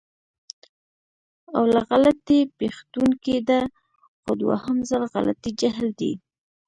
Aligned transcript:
اوله 1.57 1.81
غلطي 1.89 2.39
پېښدونکې 2.59 3.37
ده، 3.49 3.61
خو 4.21 4.31
دوهم 4.41 4.77
ځل 4.89 5.03
غلطي 5.13 5.51
جهل 5.61 5.87
دی. 5.99 6.13